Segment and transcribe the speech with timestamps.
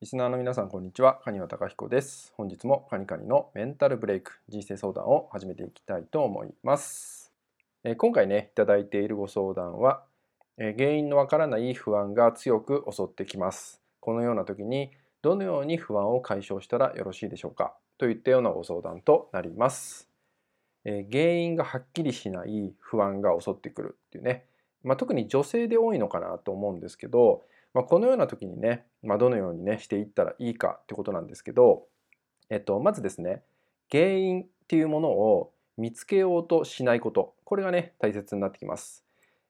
[0.00, 1.20] リスナーの皆さんこんにちは。
[1.22, 2.32] カニワタカヒコです。
[2.34, 7.34] 本日もカニカニのメンタルブレイク人生相談を始めていきたいと思います。
[7.84, 10.02] え今回ねいただいているご相談は
[10.56, 13.82] え原因のわからない不安が強く襲ってきます。
[14.00, 14.90] このような時に
[15.20, 17.74] どのように不安を解消したらよろしいでしょうか？
[17.98, 20.08] といったようなご相談となります。
[20.86, 24.46] え原因がはっきりしない不安が襲ってくるっていうね。
[24.82, 27.44] まあ、特に女性で多いのかなと思うんですけど
[27.74, 31.86] まあ、このような時にね、まあ、どのようにねしていったらいいかってことなんですけど、
[32.48, 33.42] えっと、まずですね
[33.90, 39.04] 原因っていうものを見つけようとしないことこれがね大切になってきます。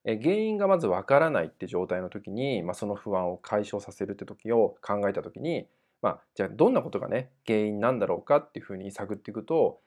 [0.04, 5.66] え原因がまずわからないって状態の時に、まあ、その不安を解消させるって時を考えた時に、
[6.00, 9.80] まあ、じゃあどんなことがね原因なんだろうかっていうふうに探っていくと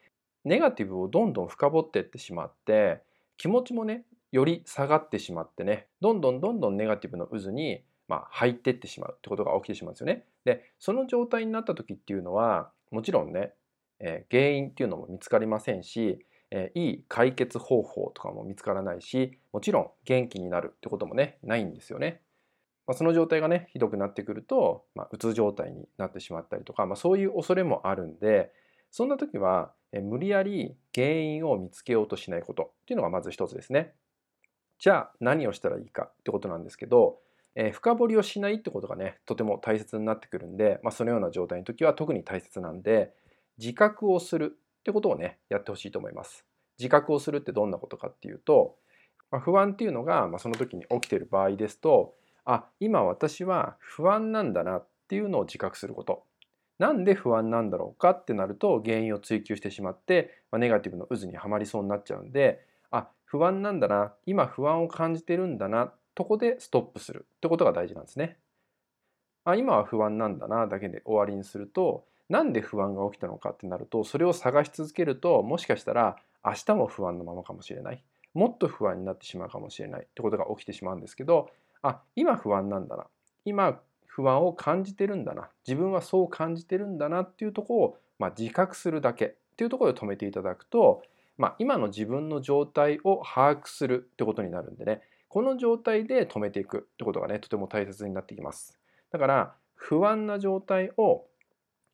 [0.45, 3.01] ネガティブをどんどん深掘っていってしまって
[3.37, 10.25] 気持ちもねより下がってしまってねどんどんどんどんネガティブの渦にまあ、入ってってしまうってことが起きてしまうんですよね。
[10.45, 13.53] でその状態になった時っていうのはもちろんね、
[13.99, 16.19] えー、原因っていうのも見つかりませんし、
[16.51, 22.21] えー、いい解決方法とかも見つからないしもちろん元気になるってこともねないんですよね。
[22.85, 28.51] まあ、その状態がねひどくなってくると、まあ、うつ状態になってしまったりとか、まあ、そういう恐れもあるんで
[28.91, 33.93] そんな時は、えー、無理やり原因を見つけようとしないことっていうのがまず一つですね。
[34.79, 37.19] じゃあ何をしたらいいかってことなんですけど
[37.55, 43.13] えー、深掘りをしないってことがねとても大切になってくるんで、まあ、そのような状態の時は特に大切なんで
[43.57, 46.45] 自覚をするってことをねやってほしいと思います。
[46.79, 48.75] 自覚をするってどんなことかっていうと、
[49.31, 52.15] まあ、不安っていうのが、まあ、その時に起きてる場合ですと
[52.45, 56.23] あ今私は不安なんだなっていうのを自覚すること。
[56.79, 68.37] なんで不安なんだろうかってなると原因を追求してしまって、まあ、ネガティブの渦にはまりそうになっちゃうんであ不安なんだな今不安を感じてるんだなとこでストップするってことが大事なんですね。
[69.45, 78.01] あ今は不安なんだなだけで終わりにするとなんで不安が起きたのかってなるとそれを探し続けるともしかしたら明日も不安のままかもしれない。
[78.33, 81.51] もっと不安になってしまうかもしれないってことが起きてしまうんですけど
[81.83, 83.05] あ今不安なんだな。
[83.45, 85.49] 今不安を感じてるんだな。
[85.67, 89.25] 自分はそう感じてるんだなっていうとこを、まあ、自覚するだけ。
[89.25, 91.03] っていうところで止めていただくと、
[91.37, 95.01] まあ、今の自分の状態を把握するってことになるんでね。
[95.33, 98.77] この状態で止めていくってことがねとても大切になってきます。
[99.11, 101.25] だから不安な状態を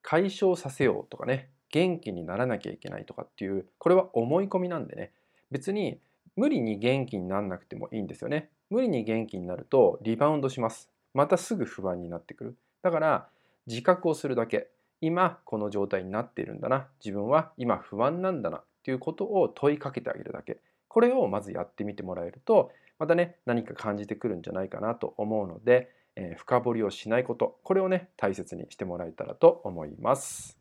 [0.02, 5.14] 解消させようとかね元気にならなきゃいけないとかっていうこれは思い込みなんでね。
[5.52, 6.02] 別に
[6.36, 8.50] 無理に元気にならなくてもいいんですよね。
[8.70, 10.90] 無理に元気になるとリバウンドします。
[11.14, 12.58] またすぐ不安になってくる。
[12.82, 13.30] だから
[13.68, 14.68] 自覚をするだけ。
[15.00, 16.90] 今この状態になっているんだな。
[17.02, 20.60] 自分は今不安なんだなっていうことを問いかけてあげるだけ。
[20.90, 30.58] これをまずやってみてもらえるとまたね何か感じてくるんじゃないかなと思うので、えー、深掘りをしないことこれをね大切にしてもらえたらと思います。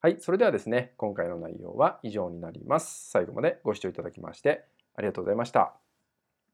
[0.00, 3.10] はい、それではですね今回の内容は以上になります。
[3.10, 4.64] 最後までご視聴いただきまして
[4.94, 5.83] ありがとうございました。